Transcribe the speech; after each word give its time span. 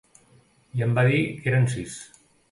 I 0.79 0.83
em 0.85 0.95
va 0.99 1.03
dir 1.11 1.19
que 1.43 1.51
eren 1.51 1.67
sis. 1.75 1.99